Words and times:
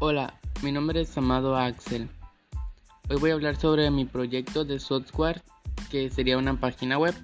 Hola, 0.00 0.32
mi 0.62 0.70
nombre 0.70 1.00
es 1.00 1.18
Amado 1.18 1.56
Axel. 1.56 2.08
Hoy 3.10 3.16
voy 3.16 3.30
a 3.32 3.34
hablar 3.34 3.56
sobre 3.56 3.90
mi 3.90 4.04
proyecto 4.04 4.64
de 4.64 4.78
software 4.78 5.42
que 5.90 6.08
sería 6.08 6.38
una 6.38 6.60
página 6.60 6.98
web. 6.98 7.16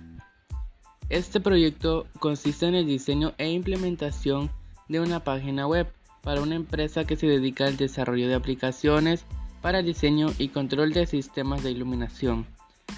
Este 1.08 1.38
proyecto 1.38 2.08
consiste 2.18 2.66
en 2.66 2.74
el 2.74 2.84
diseño 2.84 3.32
e 3.38 3.48
implementación 3.48 4.50
de 4.88 4.98
una 4.98 5.22
página 5.22 5.68
web 5.68 5.86
para 6.22 6.42
una 6.42 6.56
empresa 6.56 7.04
que 7.04 7.14
se 7.14 7.28
dedica 7.28 7.66
al 7.66 7.76
desarrollo 7.76 8.26
de 8.26 8.34
aplicaciones 8.34 9.24
para 9.62 9.82
diseño 9.82 10.32
y 10.36 10.48
control 10.48 10.92
de 10.92 11.06
sistemas 11.06 11.62
de 11.62 11.70
iluminación. 11.70 12.44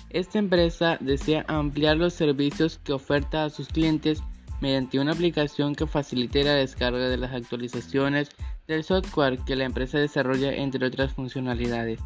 Esta 0.08 0.38
empresa 0.38 0.96
desea 1.00 1.44
ampliar 1.48 1.98
los 1.98 2.14
servicios 2.14 2.80
que 2.82 2.94
oferta 2.94 3.44
a 3.44 3.50
sus 3.50 3.68
clientes 3.68 4.22
mediante 4.62 4.98
una 4.98 5.12
aplicación 5.12 5.74
que 5.74 5.86
facilite 5.86 6.44
la 6.44 6.54
descarga 6.54 7.10
de 7.10 7.18
las 7.18 7.34
actualizaciones 7.34 8.30
del 8.68 8.84
software 8.84 9.38
que 9.40 9.56
la 9.56 9.64
empresa 9.64 9.98
desarrolla 9.98 10.54
entre 10.54 10.86
otras 10.86 11.12
funcionalidades. 11.12 12.00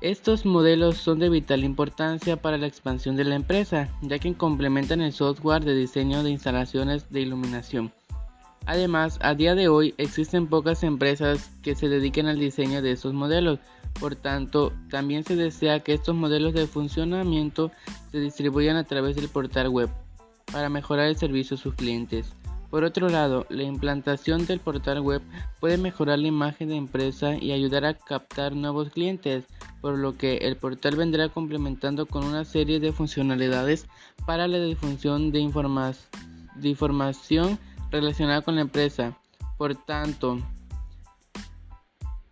Estos 0.00 0.44
modelos 0.44 0.96
son 0.96 1.20
de 1.20 1.28
vital 1.28 1.62
importancia 1.62 2.36
para 2.36 2.58
la 2.58 2.66
expansión 2.66 3.14
de 3.14 3.24
la 3.24 3.36
empresa, 3.36 3.88
ya 4.02 4.18
que 4.18 4.34
complementan 4.34 5.00
el 5.00 5.12
software 5.12 5.64
de 5.64 5.76
diseño 5.76 6.24
de 6.24 6.30
instalaciones 6.30 7.08
de 7.10 7.20
iluminación. 7.20 7.92
Además, 8.66 9.18
a 9.22 9.34
día 9.34 9.54
de 9.54 9.68
hoy 9.68 9.94
existen 9.98 10.48
pocas 10.48 10.82
empresas 10.82 11.50
que 11.62 11.74
se 11.74 11.88
dediquen 11.88 12.26
al 12.26 12.38
diseño 12.38 12.82
de 12.82 12.92
estos 12.92 13.12
modelos, 13.12 13.58
por 14.00 14.16
tanto, 14.16 14.72
también 14.90 15.24
se 15.24 15.36
desea 15.36 15.80
que 15.80 15.94
estos 15.94 16.14
modelos 16.14 16.54
de 16.54 16.66
funcionamiento 16.66 17.70
se 18.10 18.20
distribuyan 18.20 18.76
a 18.76 18.84
través 18.84 19.16
del 19.16 19.28
portal 19.28 19.68
web 19.68 19.90
para 20.50 20.68
mejorar 20.68 21.06
el 21.06 21.16
servicio 21.16 21.56
a 21.56 21.60
sus 21.60 21.74
clientes. 21.74 22.34
Por 22.72 22.84
otro 22.84 23.10
lado, 23.10 23.44
la 23.50 23.64
implantación 23.64 24.46
del 24.46 24.58
portal 24.58 25.00
web 25.00 25.20
puede 25.60 25.76
mejorar 25.76 26.18
la 26.18 26.28
imagen 26.28 26.70
de 26.70 26.76
empresa 26.76 27.36
y 27.36 27.52
ayudar 27.52 27.84
a 27.84 27.92
captar 27.92 28.54
nuevos 28.54 28.88
clientes, 28.88 29.44
por 29.82 29.98
lo 29.98 30.16
que 30.16 30.38
el 30.38 30.56
portal 30.56 30.96
vendrá 30.96 31.28
complementando 31.28 32.06
con 32.06 32.24
una 32.24 32.46
serie 32.46 32.80
de 32.80 32.92
funcionalidades 32.92 33.84
para 34.24 34.48
la 34.48 34.58
difusión 34.58 35.32
de, 35.32 35.40
información 36.62 37.58
relacionada 37.90 38.40
con 38.40 38.54
la 38.54 38.62
empresa. 38.62 39.18
Por 39.58 39.74
tanto, 39.74 40.38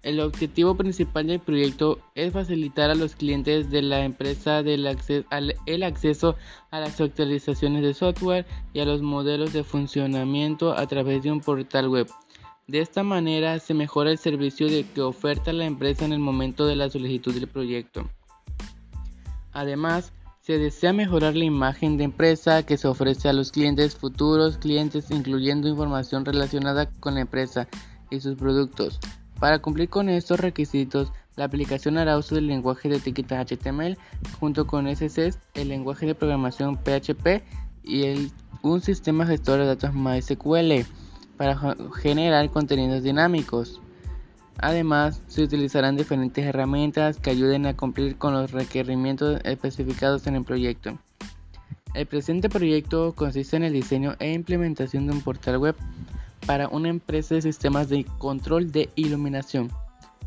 el 0.02 0.20
objetivo 0.20 0.76
principal 0.76 1.26
del 1.26 1.40
proyecto 1.40 1.98
es 2.14 2.32
facilitar 2.32 2.90
a 2.90 2.94
los 2.94 3.14
clientes 3.14 3.70
de 3.70 3.82
la 3.82 4.04
empresa 4.04 4.60
el 4.60 4.86
acceso 4.86 6.36
a 6.70 6.80
las 6.80 7.00
actualizaciones 7.00 7.82
de 7.82 7.92
software 7.92 8.46
y 8.72 8.80
a 8.80 8.86
los 8.86 9.02
modelos 9.02 9.52
de 9.52 9.62
funcionamiento 9.62 10.72
a 10.72 10.86
través 10.86 11.22
de 11.22 11.30
un 11.30 11.40
portal 11.40 11.88
web. 11.88 12.08
De 12.66 12.80
esta 12.80 13.02
manera 13.02 13.58
se 13.58 13.74
mejora 13.74 14.10
el 14.10 14.18
servicio 14.18 14.68
que 14.94 15.02
oferta 15.02 15.52
la 15.52 15.66
empresa 15.66 16.04
en 16.04 16.12
el 16.12 16.20
momento 16.20 16.66
de 16.66 16.76
la 16.76 16.88
solicitud 16.88 17.34
del 17.34 17.48
proyecto. 17.48 18.08
Además, 19.52 20.12
se 20.40 20.56
desea 20.56 20.92
mejorar 20.92 21.36
la 21.36 21.44
imagen 21.44 21.98
de 21.98 22.04
empresa 22.04 22.64
que 22.64 22.78
se 22.78 22.88
ofrece 22.88 23.28
a 23.28 23.32
los 23.34 23.52
clientes 23.52 23.96
futuros 23.96 24.56
clientes 24.56 25.10
incluyendo 25.10 25.68
información 25.68 26.24
relacionada 26.24 26.90
con 27.00 27.14
la 27.14 27.20
empresa 27.20 27.68
y 28.10 28.20
sus 28.20 28.36
productos. 28.36 28.98
Para 29.40 29.60
cumplir 29.60 29.88
con 29.88 30.10
estos 30.10 30.38
requisitos, 30.38 31.12
la 31.34 31.46
aplicación 31.46 31.96
hará 31.96 32.18
uso 32.18 32.34
del 32.34 32.46
lenguaje 32.46 32.90
de 32.90 32.96
etiqueta 32.96 33.42
HTML 33.42 33.96
junto 34.38 34.66
con 34.66 34.86
SSS, 34.86 35.38
el 35.54 35.68
lenguaje 35.68 36.04
de 36.04 36.14
programación 36.14 36.76
PHP 36.76 37.42
y 37.82 38.30
un 38.62 38.82
sistema 38.82 39.26
gestor 39.26 39.58
de 39.58 39.66
datos 39.66 39.94
MySQL 39.94 40.84
para 41.38 41.58
generar 41.96 42.50
contenidos 42.50 43.02
dinámicos. 43.02 43.80
Además, 44.58 45.22
se 45.26 45.42
utilizarán 45.42 45.96
diferentes 45.96 46.44
herramientas 46.44 47.16
que 47.16 47.30
ayuden 47.30 47.64
a 47.64 47.74
cumplir 47.74 48.18
con 48.18 48.34
los 48.34 48.52
requerimientos 48.52 49.40
especificados 49.44 50.26
en 50.26 50.36
el 50.36 50.44
proyecto. 50.44 50.98
El 51.94 52.04
presente 52.04 52.50
proyecto 52.50 53.14
consiste 53.14 53.56
en 53.56 53.64
el 53.64 53.72
diseño 53.72 54.16
e 54.18 54.34
implementación 54.34 55.06
de 55.06 55.14
un 55.14 55.22
portal 55.22 55.56
web 55.56 55.74
para 56.50 56.66
una 56.66 56.88
empresa 56.88 57.36
de 57.36 57.42
sistemas 57.42 57.88
de 57.88 58.04
control 58.18 58.72
de 58.72 58.90
iluminación. 58.96 59.70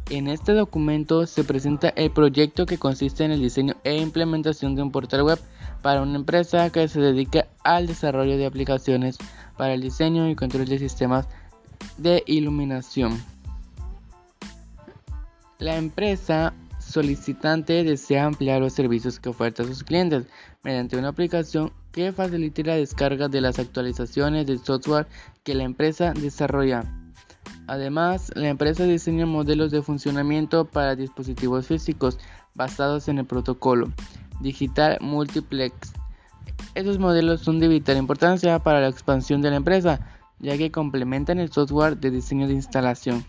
En 0.09 0.29
este 0.29 0.53
documento 0.53 1.27
se 1.27 1.43
presenta 1.43 1.89
el 1.89 2.11
proyecto 2.11 2.65
que 2.65 2.77
consiste 2.77 3.25
en 3.25 3.31
el 3.31 3.41
diseño 3.41 3.75
e 3.83 3.97
implementación 3.97 4.73
de 4.73 4.83
un 4.83 4.91
portal 4.93 5.23
web 5.23 5.37
para 5.81 6.01
una 6.01 6.15
empresa 6.15 6.69
que 6.69 6.87
se 6.87 7.01
dedica 7.01 7.47
al 7.65 7.87
desarrollo 7.87 8.37
de 8.37 8.45
aplicaciones 8.45 9.17
para 9.57 9.73
el 9.73 9.81
diseño 9.81 10.29
y 10.29 10.35
control 10.35 10.63
de 10.63 10.79
sistemas 10.79 11.27
de 11.97 12.23
iluminación. 12.25 13.21
La 15.59 15.75
empresa 15.75 16.53
solicitante 16.93 17.83
desea 17.83 18.25
ampliar 18.25 18.61
los 18.61 18.73
servicios 18.73 19.19
que 19.19 19.29
oferta 19.29 19.63
a 19.63 19.65
sus 19.65 19.83
clientes 19.83 20.27
mediante 20.63 20.95
una 20.95 21.09
aplicación 21.09 21.73
que 21.91 22.11
facilite 22.11 22.63
la 22.63 22.75
descarga 22.75 23.27
de 23.27 23.41
las 23.41 23.57
actualizaciones 23.57 24.45
del 24.45 24.59
software 24.59 25.07
que 25.43 25.55
la 25.55 25.63
empresa 25.63 26.13
desarrolla. 26.13 26.83
Además, 27.65 28.31
la 28.35 28.49
empresa 28.49 28.83
diseña 28.83 29.25
modelos 29.25 29.71
de 29.71 29.81
funcionamiento 29.81 30.65
para 30.65 30.95
dispositivos 30.95 31.65
físicos 31.65 32.19
basados 32.53 33.07
en 33.07 33.17
el 33.17 33.25
protocolo 33.25 33.91
Digital 34.39 34.99
Multiplex. 35.01 35.93
Estos 36.75 36.99
modelos 36.99 37.41
son 37.41 37.59
de 37.59 37.69
vital 37.69 37.97
importancia 37.97 38.59
para 38.59 38.81
la 38.81 38.89
expansión 38.89 39.41
de 39.41 39.49
la 39.49 39.55
empresa, 39.55 39.99
ya 40.39 40.57
que 40.57 40.71
complementan 40.71 41.39
el 41.39 41.51
software 41.51 41.97
de 41.97 42.11
diseño 42.11 42.47
de 42.47 42.53
instalación 42.53 43.25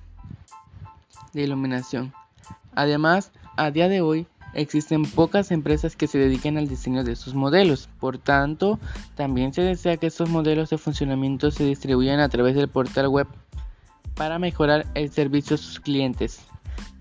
de 1.33 1.43
iluminación. 1.43 2.13
Además, 2.75 3.33
a 3.57 3.71
día 3.71 3.89
de 3.89 4.01
hoy 4.01 4.27
existen 4.55 5.05
pocas 5.05 5.51
empresas 5.51 5.97
que 5.97 6.07
se 6.07 6.19
dediquen 6.19 6.59
al 6.59 6.69
diseño 6.69 7.05
de 7.05 7.13
estos 7.13 7.35
modelos. 7.35 7.89
Por 8.01 8.19
tanto, 8.19 8.79
también 9.15 9.53
se 9.53 9.63
desea 9.63 9.97
que 9.97 10.07
estos 10.07 10.31
modelos 10.31 10.71
de 10.71 10.79
funcionamiento 10.79 11.51
se 11.51 11.65
distribuyan 11.65 12.21
a 12.21 12.29
través 12.29 12.55
del 12.55 12.69
portal 12.69 13.09
web 13.09 13.27
para 14.15 14.39
mejorar 14.39 14.87
el 14.95 15.11
servicio 15.11 15.55
a 15.55 15.59
sus 15.59 15.81
clientes. 15.81 16.41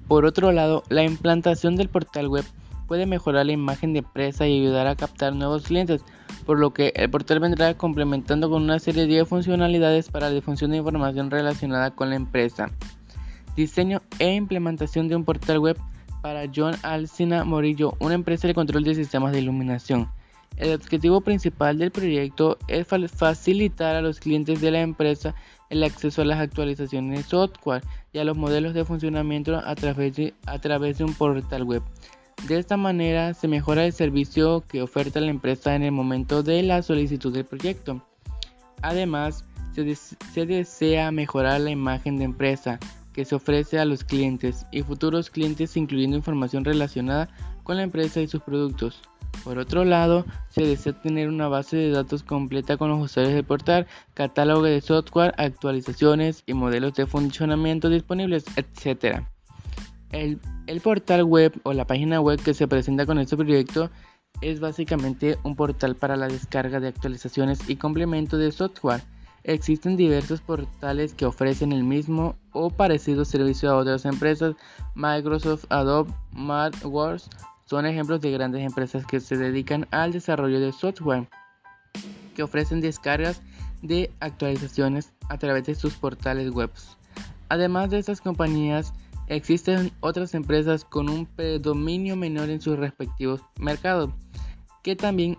Por 0.08 0.26
otro 0.26 0.52
lado, 0.52 0.84
la 0.90 1.04
implantación 1.04 1.76
del 1.76 1.90
portal 1.90 2.28
web 2.28 2.46
puede 2.88 3.06
mejorar 3.06 3.46
la 3.46 3.54
imagen 3.54 3.94
de 3.94 4.00
empresa 4.00 4.48
y 4.48 4.60
ayudar 4.60 4.88
a 4.88 4.96
captar 4.96 5.34
nuevos 5.34 5.64
clientes, 5.64 6.02
por 6.46 6.60
lo 6.60 6.74
que 6.74 6.92
el 6.96 7.10
portal 7.10 7.40
vendrá 7.40 7.76
complementando 7.76 8.50
con 8.50 8.64
una 8.64 8.80
serie 8.80 9.08
de 9.08 9.26
funcionalidades 9.26 10.10
para 10.10 10.30
la 10.30 10.36
difusión 10.36 10.72
de 10.72 10.78
información 10.78 11.32
relacionada 11.32 11.92
con 11.92 12.10
la 12.10 12.16
empresa. 12.16 12.70
Diseño 13.56 14.02
e 14.20 14.34
implementación 14.34 15.08
de 15.08 15.16
un 15.16 15.24
portal 15.24 15.60
web 15.60 15.78
para 16.24 16.50
John 16.56 16.74
Alcina 16.84 17.44
Morillo, 17.44 17.96
una 18.00 18.16
empresa 18.16 18.48
de 18.48 18.54
control 18.54 18.86
de 18.86 18.96
sistemas 18.96 19.34
de 19.34 19.42
iluminación. 19.42 20.10
El 20.56 20.74
objetivo 20.74 21.20
principal 21.20 21.78
del 21.78 21.92
proyecto 21.92 22.58
es 22.70 22.88
facilitar 22.88 23.98
a 23.98 24.02
los 24.02 24.22
clientes 24.22 24.62
de 24.62 24.72
la 24.72 24.80
empresa 24.80 25.36
el 25.70 25.84
acceso 25.84 26.22
a 26.22 26.26
las 26.26 26.40
actualizaciones 26.40 27.18
de 27.18 27.24
software 27.30 27.84
y 28.14 28.20
a 28.20 28.24
los 28.24 28.38
modelos 28.38 28.74
de 28.74 28.86
funcionamiento 28.86 29.58
a 29.58 29.76
través 29.76 30.16
de, 30.16 31.04
un 31.04 31.14
portal 31.14 31.64
web. 31.64 31.84
De 32.48 32.58
esta 32.58 32.78
manera 32.78 33.34
se 33.34 33.50
mejora 33.50 33.86
el 33.86 33.92
servicio 33.92 34.64
que 34.66 34.82
oferta 34.82 35.20
la 35.20 35.30
empresa 35.30 35.76
en 35.76 35.84
el 35.84 35.92
momento 35.92 36.42
de 36.42 36.64
la 36.64 36.84
solicitud 36.84 37.34
del 37.34 37.46
proyecto. 37.46 38.02
Además, 38.82 39.44
se, 39.74 39.94
se 39.96 40.46
desea 40.46 41.12
mejorar 41.12 41.60
la 41.60 41.72
imagen 41.72 42.18
de 42.18 42.24
empresa, 42.24 42.80
que 43.14 43.26
se 43.26 43.36
ofrece 43.36 43.80
a 43.80 43.86
los 43.86 44.04
clientes 44.04 44.66
y 44.72 44.82
futuros 44.82 45.30
clientes 45.30 45.78
incluyendo 45.78 46.18
información 46.18 46.66
relacionada 46.66 47.30
con 47.64 47.78
la 47.78 47.84
empresa 47.84 48.20
y 48.22 48.28
sus 48.28 48.42
productos. 48.42 49.02
Por 49.44 49.58
otro 49.58 49.84
lado, 49.84 50.26
se 50.50 50.62
desea 50.62 50.94
tener 50.94 51.28
una 51.28 51.48
base 51.48 51.76
de 51.76 51.90
datos 51.90 52.24
completa 52.24 52.78
con 52.78 52.90
los 52.90 53.02
usuarios 53.02 53.34
del 53.34 53.44
portal, 53.44 53.88
catálogo 54.14 54.64
de 54.64 54.80
software, 54.80 55.34
actualizaciones 55.38 56.44
y 56.46 56.54
modelos 56.54 56.94
de 56.94 57.08
funcionamiento 57.08 57.90
disponibles, 57.90 58.46
etc. 58.56 59.24
El, 60.12 60.40
portal 60.82 61.24
web 61.24 61.54
o 61.64 61.74
la 61.74 61.86
página 61.86 62.22
web 62.22 62.42
que 62.42 62.54
se 62.54 62.68
presenta 62.68 63.06
con 63.06 63.20
este 63.20 63.36
proyecto 63.36 63.90
es 64.42 64.60
básicamente 64.60 65.38
un 65.44 65.56
portal 65.56 65.96
para 65.96 66.16
la 66.16 66.28
descarga 66.28 66.80
de 66.80 66.88
actualizaciones 66.88 67.70
y 67.70 67.76
complemento 67.76 68.38
de 68.38 68.52
software 68.52 69.02
Existen 69.44 69.98
diversos 69.98 70.40
portales 70.42 71.14
que 71.14 71.26
ofrecen 71.26 71.74
el 71.74 71.84
mismo 71.84 72.36
o 72.54 72.70
parecido 72.70 73.26
servicio 73.26 73.70
a 73.70 73.76
otras 73.76 74.06
empresas. 74.06 74.56
Microsoft, 74.96 75.66
Adobe, 75.70 76.14
MathWorks 76.32 77.30
son 77.66 77.86
ejemplos 77.86 78.22
de 78.22 78.32
grandes 78.32 78.64
empresas 78.64 79.06
que 79.06 79.20
se 79.20 79.36
dedican 79.36 79.88
al 79.92 80.14
desarrollo 80.14 80.60
de 80.60 80.72
software, 80.72 81.28
que 82.36 82.44
ofrecen 82.44 82.80
descargas 82.80 83.42
de 83.82 84.12
actualizaciones 84.22 85.12
a 85.30 85.38
través 85.38 85.66
de 85.66 85.76
sus 85.76 85.96
portales 85.96 86.52
web. 86.52 86.72
Además 87.50 87.90
de 87.90 88.00
estas 88.00 88.22
compañías, 88.22 88.94
existen 89.28 89.92
otras 90.00 90.34
empresas 90.34 90.86
con 90.86 91.10
un 91.10 91.26
predominio 91.26 92.16
menor 92.16 92.50
en 92.50 92.62
sus 92.62 92.78
respectivos 92.78 93.42
mercados, 93.60 94.10
que 94.84 94.96
también 94.96 95.38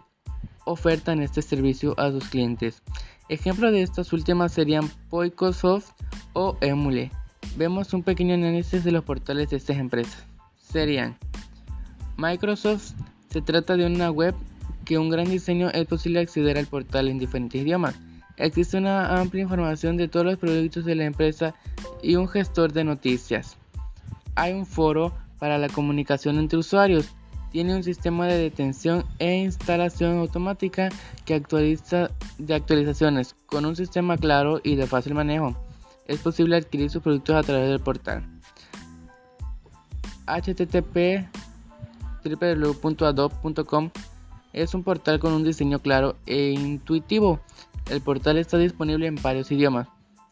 ofertan 0.64 1.20
este 1.20 1.42
servicio 1.42 1.94
a 1.98 2.10
sus 2.10 2.28
clientes. 2.28 2.82
Ejemplos 3.28 3.72
de 3.72 3.82
estas 3.82 4.12
últimas 4.12 4.52
serían 4.52 4.90
Poicosoft 5.10 5.92
o 6.34 6.56
Emule, 6.60 7.10
Vemos 7.56 7.94
un 7.94 8.02
pequeño 8.02 8.34
análisis 8.34 8.82
de 8.82 8.90
los 8.90 9.04
portales 9.04 9.50
de 9.50 9.58
estas 9.58 9.76
empresas. 9.76 10.24
Serían 10.56 11.16
Microsoft, 12.16 12.94
se 13.30 13.42
trata 13.42 13.76
de 13.76 13.86
una 13.86 14.10
web 14.10 14.34
que 14.84 14.98
un 14.98 15.08
gran 15.08 15.30
diseño 15.30 15.70
es 15.70 15.86
posible 15.86 16.18
acceder 16.18 16.58
al 16.58 16.66
portal 16.66 17.06
en 17.06 17.18
diferentes 17.18 17.62
idiomas. 17.62 17.94
Existe 18.38 18.76
una 18.76 19.20
amplia 19.20 19.44
información 19.44 19.96
de 19.96 20.08
todos 20.08 20.26
los 20.26 20.36
productos 20.36 20.84
de 20.84 20.96
la 20.96 21.04
empresa 21.04 21.54
y 22.02 22.16
un 22.16 22.26
gestor 22.28 22.72
de 22.72 22.82
noticias. 22.82 23.56
Hay 24.34 24.52
un 24.52 24.66
foro 24.66 25.14
para 25.38 25.56
la 25.56 25.68
comunicación 25.68 26.38
entre 26.38 26.58
usuarios. 26.58 27.14
Tiene 27.54 27.76
un 27.76 27.84
sistema 27.84 28.26
de 28.26 28.36
detención 28.36 29.04
e 29.20 29.36
instalación 29.36 30.18
automática 30.18 30.88
que 31.24 31.34
actualiza 31.34 32.10
de 32.36 32.52
actualizaciones 32.52 33.36
con 33.46 33.64
un 33.64 33.76
sistema 33.76 34.16
claro 34.16 34.60
y 34.64 34.74
de 34.74 34.88
fácil 34.88 35.14
manejo. 35.14 35.54
Es 36.08 36.18
posible 36.18 36.56
adquirir 36.56 36.90
sus 36.90 37.00
productos 37.00 37.36
a 37.36 37.44
través 37.44 37.68
del 37.68 37.78
portal. 37.78 38.24
http 40.26 41.28
www.adobe.com 42.24 43.90
es 44.52 44.74
un 44.74 44.82
portal 44.82 45.20
con 45.20 45.32
un 45.32 45.44
diseño 45.44 45.78
claro 45.78 46.16
e 46.26 46.50
intuitivo. 46.50 47.38
El 47.88 48.00
portal 48.00 48.36
está 48.38 48.58
disponible 48.58 49.06
en 49.06 49.14
varios 49.22 49.52
idiomas. 49.52 49.86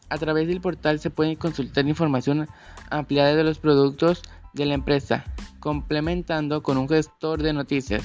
A 0.09 0.17
través 0.17 0.49
del 0.49 0.59
portal 0.59 0.99
se 0.99 1.09
puede 1.09 1.37
consultar 1.37 1.87
información 1.87 2.49
ampliada 2.89 3.33
de 3.33 3.45
los 3.45 3.59
productos 3.59 4.23
de 4.53 4.65
la 4.65 4.73
empresa, 4.73 5.23
complementando 5.59 6.63
con 6.63 6.77
un 6.77 6.87
gestor 6.87 7.41
de 7.41 7.53
noticias. 7.53 8.03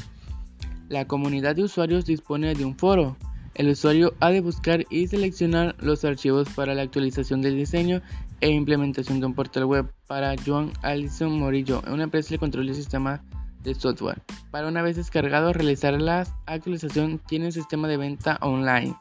La 0.88 1.06
comunidad 1.06 1.56
de 1.56 1.64
usuarios 1.64 2.06
dispone 2.06 2.54
de 2.54 2.64
un 2.64 2.76
foro. 2.76 3.16
El 3.54 3.68
usuario 3.68 4.14
ha 4.20 4.30
de 4.30 4.40
buscar 4.40 4.86
y 4.88 5.06
seleccionar 5.08 5.74
los 5.80 6.04
archivos 6.04 6.48
para 6.50 6.74
la 6.74 6.82
actualización 6.82 7.42
del 7.42 7.56
diseño 7.56 8.00
e 8.40 8.50
implementación 8.50 9.20
de 9.20 9.26
un 9.26 9.34
portal 9.34 9.64
web 9.64 9.92
para 10.06 10.34
Joan 10.46 10.72
Alison 10.82 11.38
Morillo, 11.38 11.82
una 11.90 12.04
empresa 12.04 12.30
de 12.30 12.38
control 12.38 12.66
del 12.66 12.76
sistema 12.76 13.22
de 13.62 13.74
software. 13.74 14.22
Para 14.50 14.68
una 14.68 14.82
vez 14.82 14.96
descargado, 14.96 15.52
realizar 15.52 16.00
la 16.00 16.26
actualización 16.46 17.18
tiene 17.26 17.46
un 17.46 17.52
sistema 17.52 17.88
de 17.88 17.96
venta 17.96 18.38
online. 18.40 18.94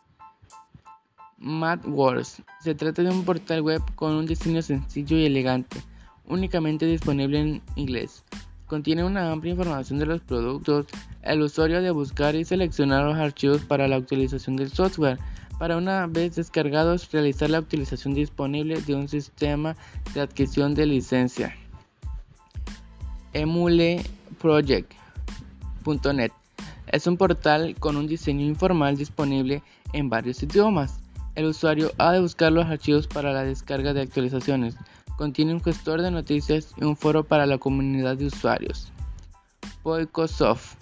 MadWorks. 1.37 2.41
Se 2.61 2.75
trata 2.75 3.03
de 3.03 3.11
un 3.11 3.23
portal 3.23 3.61
web 3.61 3.81
con 3.95 4.15
un 4.15 4.25
diseño 4.25 4.61
sencillo 4.61 5.17
y 5.17 5.25
elegante, 5.25 5.79
únicamente 6.27 6.85
disponible 6.85 7.39
en 7.39 7.61
inglés. 7.75 8.23
Contiene 8.67 9.03
una 9.03 9.31
amplia 9.31 9.51
información 9.51 9.99
de 9.99 10.05
los 10.05 10.21
productos. 10.21 10.85
El 11.21 11.41
usuario 11.41 11.81
de 11.81 11.91
buscar 11.91 12.35
y 12.35 12.45
seleccionar 12.45 13.03
los 13.05 13.17
archivos 13.17 13.61
para 13.61 13.87
la 13.87 13.97
utilización 13.97 14.57
del 14.57 14.69
software. 14.69 15.17
Para 15.57 15.77
una 15.77 16.05
vez 16.05 16.35
descargados, 16.35 17.11
realizar 17.11 17.49
la 17.49 17.59
utilización 17.59 18.13
disponible 18.13 18.79
de 18.81 18.95
un 18.95 19.07
sistema 19.07 19.75
de 20.13 20.21
adquisición 20.21 20.75
de 20.75 20.85
licencia. 20.85 21.55
EmuleProject.net 23.33 26.31
es 26.87 27.05
un 27.05 27.17
portal 27.17 27.75
con 27.79 27.97
un 27.97 28.07
diseño 28.07 28.45
informal 28.45 28.97
disponible 28.97 29.61
en 29.93 30.09
varios 30.09 30.41
idiomas. 30.43 30.99
El 31.35 31.45
usuario 31.45 31.91
ha 31.97 32.11
de 32.11 32.21
buscar 32.21 32.51
los 32.51 32.65
archivos 32.65 33.07
para 33.07 33.33
la 33.33 33.43
descarga 33.43 33.93
de 33.93 34.01
actualizaciones. 34.01 34.75
Contiene 35.17 35.53
un 35.53 35.63
gestor 35.63 36.03
de 36.03 36.11
noticias 36.11 36.73
y 36.77 36.83
un 36.83 36.95
foro 36.95 37.23
para 37.23 37.47
la 37.47 37.57
comunidad 37.57 38.17
de 38.17 38.27
usuarios. 38.27 38.93
Poicosoft. 39.81 40.75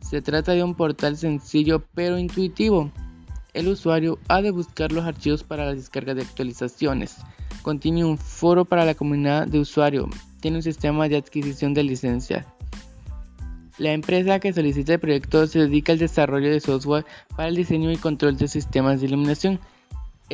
Se 0.00 0.22
trata 0.22 0.52
de 0.52 0.64
un 0.64 0.74
portal 0.74 1.18
sencillo 1.18 1.84
pero 1.94 2.18
intuitivo. 2.18 2.90
El 3.52 3.68
usuario 3.68 4.18
ha 4.28 4.40
de 4.40 4.50
buscar 4.50 4.92
los 4.92 5.04
archivos 5.04 5.42
para 5.42 5.66
la 5.66 5.74
descarga 5.74 6.14
de 6.14 6.22
actualizaciones. 6.22 7.18
Contiene 7.60 8.02
un 8.02 8.16
foro 8.16 8.64
para 8.64 8.86
la 8.86 8.94
comunidad 8.94 9.46
de 9.46 9.60
usuarios. 9.60 10.08
Tiene 10.40 10.56
un 10.56 10.62
sistema 10.62 11.06
de 11.08 11.18
adquisición 11.18 11.74
de 11.74 11.82
licencias. 11.82 12.46
La 13.76 13.92
empresa 13.92 14.40
que 14.40 14.54
solicita 14.54 14.94
el 14.94 15.00
proyecto 15.00 15.46
se 15.46 15.58
dedica 15.58 15.92
al 15.92 15.98
desarrollo 15.98 16.50
de 16.50 16.60
software 16.60 17.04
para 17.36 17.48
el 17.48 17.56
diseño 17.56 17.90
y 17.90 17.96
control 17.96 18.38
de 18.38 18.48
sistemas 18.48 19.00
de 19.00 19.06
iluminación 19.06 19.60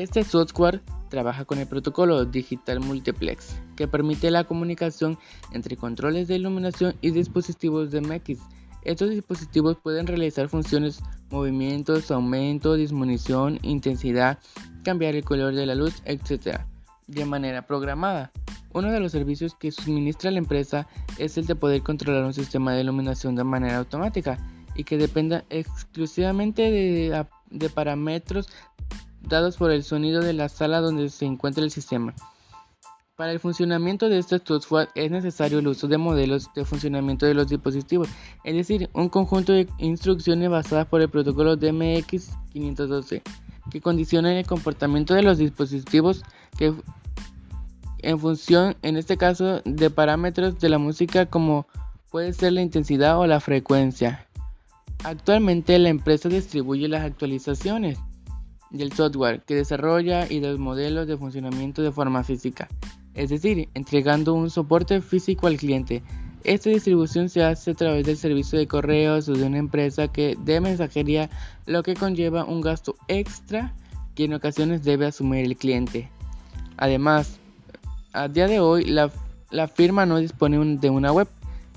este 0.02 0.22
software 0.22 0.80
trabaja 1.08 1.44
con 1.44 1.58
el 1.58 1.66
protocolo 1.66 2.24
Digital 2.24 2.78
Multiplex, 2.78 3.60
que 3.74 3.88
permite 3.88 4.30
la 4.30 4.44
comunicación 4.44 5.18
entre 5.52 5.76
controles 5.76 6.28
de 6.28 6.36
iluminación 6.36 6.94
y 7.00 7.10
dispositivos 7.10 7.90
de 7.90 8.00
MX. 8.00 8.38
Estos 8.84 9.10
dispositivos 9.10 9.76
pueden 9.82 10.06
realizar 10.06 10.48
funciones, 10.48 11.02
movimientos, 11.30 12.12
aumento, 12.12 12.74
disminución, 12.74 13.58
intensidad, 13.62 14.38
cambiar 14.84 15.16
el 15.16 15.24
color 15.24 15.52
de 15.56 15.66
la 15.66 15.74
luz, 15.74 16.00
etc. 16.04 16.60
de 17.08 17.24
manera 17.24 17.66
programada. 17.66 18.30
Uno 18.72 18.92
de 18.92 19.00
los 19.00 19.10
servicios 19.10 19.56
que 19.56 19.72
suministra 19.72 20.30
la 20.30 20.38
empresa 20.38 20.86
es 21.18 21.36
el 21.38 21.46
de 21.46 21.56
poder 21.56 21.82
controlar 21.82 22.24
un 22.24 22.34
sistema 22.34 22.72
de 22.72 22.82
iluminación 22.82 23.34
de 23.34 23.42
manera 23.42 23.78
automática 23.78 24.38
y 24.76 24.84
que 24.84 24.96
dependa 24.96 25.44
exclusivamente 25.50 26.70
de, 26.70 27.26
de 27.50 27.68
parámetros 27.68 28.48
por 29.58 29.70
el 29.70 29.84
sonido 29.84 30.22
de 30.22 30.32
la 30.32 30.48
sala 30.48 30.80
donde 30.80 31.10
se 31.10 31.26
encuentra 31.26 31.62
el 31.62 31.70
sistema. 31.70 32.14
Para 33.14 33.32
el 33.32 33.40
funcionamiento 33.40 34.08
de 34.08 34.18
este 34.18 34.38
software 34.38 34.88
es 34.94 35.10
necesario 35.10 35.58
el 35.58 35.68
uso 35.68 35.86
de 35.86 35.98
modelos 35.98 36.48
de 36.54 36.64
funcionamiento 36.64 37.26
de 37.26 37.34
los 37.34 37.48
dispositivos, 37.48 38.08
es 38.44 38.54
decir, 38.54 38.88
un 38.94 39.10
conjunto 39.10 39.52
de 39.52 39.68
instrucciones 39.78 40.48
basadas 40.48 40.86
por 40.86 41.02
el 41.02 41.10
protocolo 41.10 41.58
DMX512 41.58 43.22
que 43.70 43.80
condicionan 43.82 44.32
el 44.32 44.46
comportamiento 44.46 45.14
de 45.14 45.22
los 45.22 45.36
dispositivos 45.36 46.22
que 46.56 46.72
en 47.98 48.18
función, 48.18 48.76
en 48.80 48.96
este 48.96 49.18
caso, 49.18 49.60
de 49.66 49.90
parámetros 49.90 50.58
de 50.58 50.70
la 50.70 50.78
música 50.78 51.26
como 51.26 51.66
puede 52.10 52.32
ser 52.32 52.54
la 52.54 52.62
intensidad 52.62 53.18
o 53.18 53.26
la 53.26 53.40
frecuencia. 53.40 54.26
Actualmente 55.04 55.78
la 55.78 55.90
empresa 55.90 56.30
distribuye 56.30 56.88
las 56.88 57.04
actualizaciones 57.04 57.98
del 58.70 58.92
software 58.92 59.42
que 59.42 59.54
desarrolla 59.54 60.30
y 60.30 60.40
de 60.40 60.50
los 60.50 60.58
modelos 60.58 61.06
de 61.06 61.16
funcionamiento 61.16 61.82
de 61.82 61.92
forma 61.92 62.24
física, 62.24 62.68
es 63.14 63.30
decir, 63.30 63.68
entregando 63.74 64.34
un 64.34 64.50
soporte 64.50 65.00
físico 65.00 65.46
al 65.46 65.56
cliente. 65.56 66.02
Esta 66.44 66.70
distribución 66.70 67.28
se 67.28 67.42
hace 67.42 67.72
a 67.72 67.74
través 67.74 68.06
del 68.06 68.16
servicio 68.16 68.58
de 68.58 68.68
correos 68.68 69.28
o 69.28 69.32
de 69.32 69.44
una 69.44 69.58
empresa 69.58 70.08
que 70.08 70.36
de 70.44 70.60
mensajería, 70.60 71.28
lo 71.66 71.82
que 71.82 71.94
conlleva 71.94 72.44
un 72.44 72.60
gasto 72.60 72.94
extra 73.08 73.74
que 74.14 74.24
en 74.24 74.34
ocasiones 74.34 74.84
debe 74.84 75.06
asumir 75.06 75.44
el 75.44 75.56
cliente. 75.56 76.08
Además, 76.76 77.38
a 78.12 78.28
día 78.28 78.46
de 78.46 78.60
hoy 78.60 78.84
la, 78.84 79.10
la 79.50 79.68
firma 79.68 80.06
no 80.06 80.18
dispone 80.18 80.76
de 80.76 80.90
una 80.90 81.12
web 81.12 81.28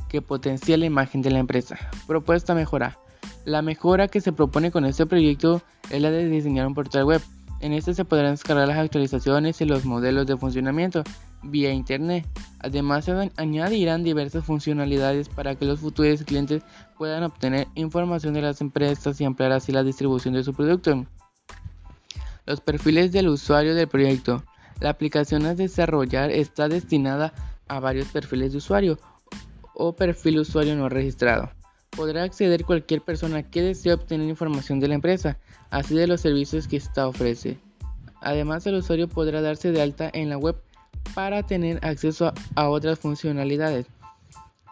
que 0.10 0.22
potencie 0.22 0.78
la 0.78 0.86
imagen 0.86 1.22
de 1.22 1.32
la 1.32 1.40
empresa. 1.40 1.78
Propuesta 2.06 2.54
mejora. 2.54 3.01
La 3.44 3.64
mejora 3.64 4.08
que 4.08 4.22
se 4.22 4.32
propone 4.32 4.70
con 4.70 4.86
este 4.86 5.08
proyecto 5.08 5.64
es 5.90 6.00
la 6.00 6.12
de 6.12 6.30
diseñar 6.30 6.68
un 6.68 6.76
portal 6.76 7.06
web. 7.06 7.22
En 7.60 7.74
este 7.74 7.96
se 7.96 8.06
podrán 8.06 8.34
descargar 8.34 8.68
las 8.68 8.78
actualizaciones 8.78 9.60
y 9.62 9.66
los 9.66 9.84
modelos 9.84 10.28
de 10.28 10.38
funcionamiento 10.38 11.04
vía 11.42 11.72
internet. 11.72 12.28
Además 12.60 13.06
se 13.06 13.32
añadirán 13.38 14.04
diversas 14.04 14.46
funcionalidades 14.46 15.28
para 15.28 15.56
que 15.56 15.66
los 15.66 15.80
futuros 15.80 16.24
clientes 16.24 16.62
puedan 17.00 17.24
obtener 17.24 17.68
información 17.74 18.36
de 18.36 18.44
las 18.44 18.62
empresas 18.62 19.20
y 19.20 19.26
ampliar 19.26 19.52
así 19.54 19.72
la 19.72 19.84
distribución 19.84 20.36
de 20.36 20.44
su 20.44 20.54
producto. 20.54 21.06
Los 22.46 22.62
perfiles 22.62 23.12
del 23.12 23.28
usuario 23.28 23.74
del 23.74 23.88
proyecto. 23.88 24.44
La 24.80 24.92
aplicación 24.92 25.48
a 25.48 25.56
desarrollar 25.56 26.30
está 26.30 26.68
destinada 26.68 27.34
a 27.68 27.80
varios 27.80 28.08
perfiles 28.08 28.52
de 28.52 28.60
usuario 28.60 29.00
o 29.74 29.96
perfil 29.96 30.40
usuario 30.40 30.76
no 30.76 30.90
registrado 30.90 31.52
podrá 31.92 32.24
acceder 32.24 32.66
cualquier 32.66 33.02
persona 33.02 33.44
que 33.44 33.62
desee 33.62 33.94
obtener 33.94 34.28
información 34.28 34.80
de 34.80 34.88
la 34.88 34.96
empresa, 34.96 35.38
así 35.70 35.96
de 35.96 36.08
los 36.08 36.22
servicios 36.22 36.68
que 36.68 36.78
ésta 36.78 37.08
ofrece. 37.08 37.60
Además, 38.22 38.66
el 38.68 38.76
usuario 38.76 39.08
podrá 39.08 39.42
darse 39.42 39.72
de 39.72 39.82
alta 39.82 40.10
en 40.14 40.30
la 40.30 40.38
web 40.38 40.56
para 41.14 41.44
tener 41.44 41.84
acceso 41.86 42.34
a 42.56 42.70
otras 42.70 43.00
funcionalidades. 43.00 43.88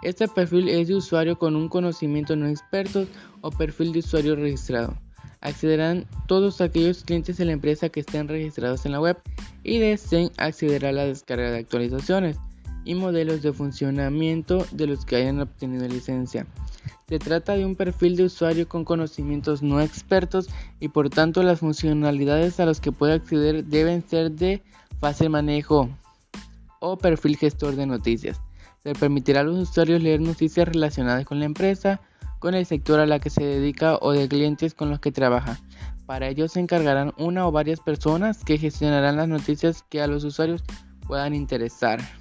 Este 0.02 0.28
perfil 0.28 0.70
es 0.70 0.88
de 0.88 0.96
usuario 0.96 1.38
con 1.38 1.56
un 1.56 1.68
conocimiento 1.68 2.36
no 2.36 2.48
experto 2.48 3.06
o 3.42 3.52
perfil 3.52 3.92
de 3.92 4.00
usuario 4.00 4.36
registrado. 4.36 4.96
Accederán 5.42 6.06
todos 6.28 6.62
aquellos 6.62 7.04
clientes 7.04 7.38
de 7.38 7.46
la 7.46 7.54
empresa 7.54 7.90
que 7.90 8.02
estén 8.02 8.28
registrados 8.28 8.86
en 8.86 8.94
la 8.94 9.02
web 9.02 9.18
y 9.64 9.80
deseen 9.80 10.32
acceder 10.38 10.86
a 10.86 10.92
la 10.92 11.06
descarga 11.06 11.52
de 11.52 11.60
actualizaciones 11.60 12.38
y 12.86 12.96
modelos 12.96 13.42
de 13.42 13.52
funcionamiento 13.52 14.66
de 14.72 14.88
los 14.88 15.06
que 15.06 15.18
hayan 15.18 15.42
obtenido 15.42 15.88
licencia. 15.88 16.46
Se 17.10 17.18
trata 17.18 17.56
de 17.56 17.66
un 17.66 17.76
perfil 17.76 18.16
de 18.16 18.26
usuario 18.26 18.70
con 18.70 18.86
conocimientos 18.86 19.64
no 19.64 19.82
expertos 19.82 20.48
y 20.80 20.90
por 20.90 21.10
tanto 21.10 21.42
las 21.42 21.62
funcionalidades 21.62 22.60
a 22.60 22.68
las 22.68 22.80
que 22.80 22.92
puede 22.92 23.14
acceder 23.14 23.66
deben 23.66 24.08
ser 24.08 24.30
de 24.30 24.62
fácil 25.00 25.32
manejo 25.32 25.90
o 26.80 27.00
perfil 27.00 27.36
gestor 27.36 27.76
de 27.76 27.88
noticias. 27.88 28.40
Se 28.84 28.94
permitirá 28.94 29.40
a 29.40 29.44
los 29.44 29.58
usuarios 29.58 30.04
leer 30.04 30.22
noticias 30.22 30.68
relacionadas 30.68 31.26
con 31.26 31.40
la 31.40 31.46
empresa, 31.46 32.00
con 32.38 32.54
el 32.54 32.68
sector 32.68 33.00
a 33.00 33.08
la 33.08 33.18
que 33.18 33.32
se 33.32 33.44
dedica 33.44 33.98
o 34.00 34.12
de 34.12 34.30
clientes 34.30 34.76
con 34.76 34.92
los 34.92 35.00
que 35.00 35.12
trabaja. 35.12 35.60
Para 36.06 36.28
ello 36.28 36.48
se 36.48 36.60
encargarán 36.60 37.16
una 37.18 37.48
o 37.48 37.52
varias 37.52 37.80
personas 37.80 38.44
que 38.46 38.60
gestionarán 38.60 39.18
las 39.18 39.28
noticias 39.28 39.84
que 39.90 40.00
a 40.00 40.06
los 40.06 40.24
usuarios 40.24 40.64
puedan 41.08 41.34
interesar. 41.34 42.19